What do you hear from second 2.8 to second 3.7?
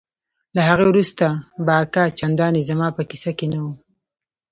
په کيسه کښې نه و.